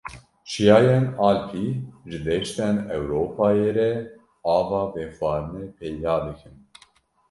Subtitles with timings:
[0.49, 1.65] Çiyayên Alpî
[2.09, 3.91] ji deştên Ewropayê re
[4.57, 6.55] ava vexwarinê peyda dikin.